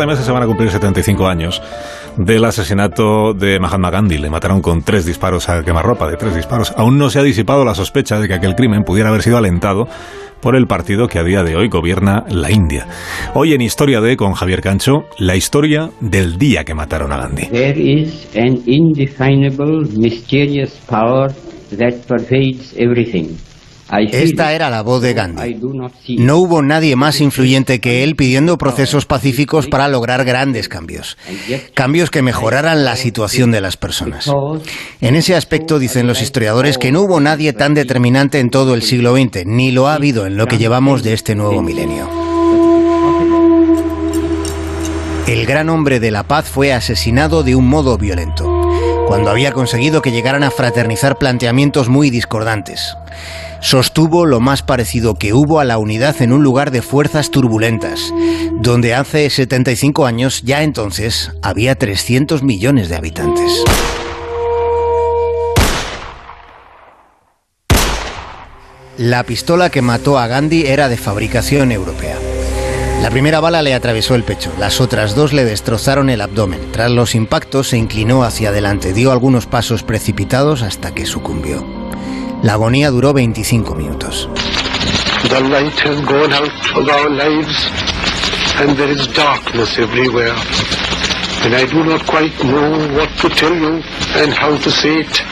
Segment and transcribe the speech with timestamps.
[0.00, 1.62] De meses se van a cumplir 75 años
[2.16, 4.18] del asesinato de Mahatma Gandhi.
[4.18, 6.72] Le mataron con tres disparos a quemarropa, de tres disparos.
[6.76, 9.86] Aún no se ha disipado la sospecha de que aquel crimen pudiera haber sido alentado
[10.40, 12.86] por el partido que a día de hoy gobierna la India.
[13.34, 17.46] Hoy en Historia de con Javier Cancho, la historia del día que mataron a Gandhi.
[17.48, 21.30] There is an indefinable, mysterious power
[21.76, 23.36] that pervades everything.
[24.12, 25.58] Esta era la voz de Gandhi.
[26.18, 31.16] No hubo nadie más influyente que él pidiendo procesos pacíficos para lograr grandes cambios.
[31.74, 34.30] Cambios que mejoraran la situación de las personas.
[35.00, 38.82] En ese aspecto dicen los historiadores que no hubo nadie tan determinante en todo el
[38.82, 42.08] siglo XX, ni lo ha habido en lo que llevamos de este nuevo milenio.
[45.30, 48.49] El gran hombre de la paz fue asesinado de un modo violento,
[49.10, 52.96] cuando había conseguido que llegaran a fraternizar planteamientos muy discordantes
[53.60, 58.14] sostuvo lo más parecido que hubo a la unidad en un lugar de fuerzas turbulentas,
[58.60, 63.64] donde hace 75 años ya entonces había 300 millones de habitantes.
[68.96, 72.29] La pistola que mató a Gandhi era de fabricación europea.
[73.02, 76.70] La primera bala le atravesó el pecho, las otras dos le destrozaron el abdomen.
[76.70, 81.66] Tras los impactos se inclinó hacia adelante, dio algunos pasos precipitados hasta que sucumbió.
[82.42, 84.28] La agonía duró 25 minutos.
[88.60, 90.34] And there is darkness everywhere.
[91.44, 93.80] And I do not quite know what to tell you
[94.16, 95.22] and how to say it.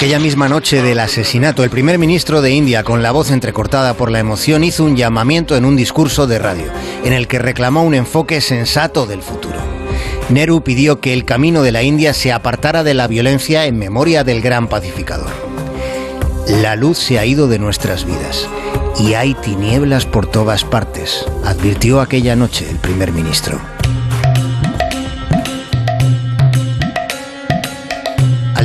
[0.00, 4.10] Aquella misma noche del asesinato, el primer ministro de India, con la voz entrecortada por
[4.10, 6.72] la emoción, hizo un llamamiento en un discurso de radio,
[7.04, 9.58] en el que reclamó un enfoque sensato del futuro.
[10.30, 14.24] Nehru pidió que el camino de la India se apartara de la violencia en memoria
[14.24, 15.28] del gran pacificador.
[16.48, 18.48] La luz se ha ido de nuestras vidas
[18.98, 23.60] y hay tinieblas por todas partes, advirtió aquella noche el primer ministro.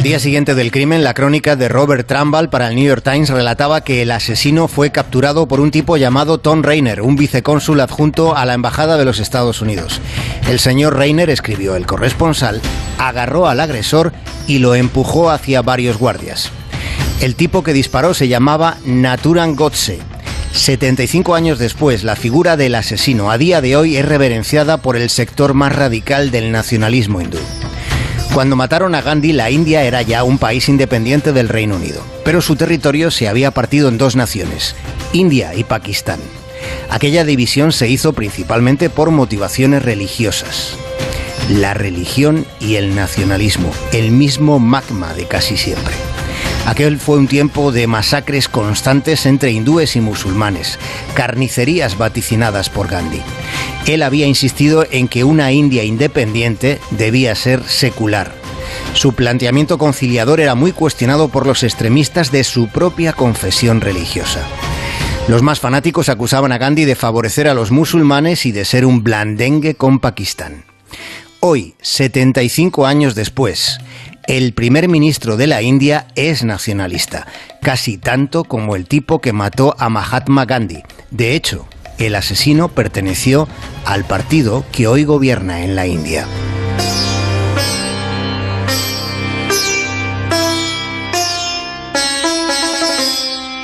[0.05, 3.81] Día siguiente del crimen, la crónica de Robert Trumbull para el New York Times relataba
[3.81, 8.45] que el asesino fue capturado por un tipo llamado Tom Rainer, un vicecónsul adjunto a
[8.45, 9.99] la Embajada de los Estados Unidos.
[10.47, 12.61] El señor Rainer, escribió el corresponsal,
[12.99, 14.13] agarró al agresor
[14.45, 16.51] y lo empujó hacia varios guardias.
[17.19, 19.97] El tipo que disparó se llamaba Naturan Godse.
[20.51, 25.09] 75 años después, la figura del asesino a día de hoy es reverenciada por el
[25.09, 27.39] sector más radical del nacionalismo hindú.
[28.35, 32.41] Cuando mataron a Gandhi, la India era ya un país independiente del Reino Unido, pero
[32.41, 34.75] su territorio se había partido en dos naciones,
[35.13, 36.19] India y Pakistán.
[36.89, 40.75] Aquella división se hizo principalmente por motivaciones religiosas.
[41.49, 45.93] La religión y el nacionalismo, el mismo magma de casi siempre.
[46.65, 50.79] Aquel fue un tiempo de masacres constantes entre hindúes y musulmanes,
[51.13, 53.21] carnicerías vaticinadas por Gandhi.
[53.85, 58.33] Él había insistido en que una India independiente debía ser secular.
[58.93, 64.41] Su planteamiento conciliador era muy cuestionado por los extremistas de su propia confesión religiosa.
[65.27, 69.03] Los más fanáticos acusaban a Gandhi de favorecer a los musulmanes y de ser un
[69.03, 70.65] blandengue con Pakistán.
[71.47, 73.77] Hoy, 75 años después,
[74.27, 77.27] el primer ministro de la India es nacionalista,
[77.61, 80.83] casi tanto como el tipo que mató a Mahatma Gandhi.
[81.11, 83.47] De hecho, el asesino perteneció
[83.85, 86.25] al partido que hoy gobierna en la India.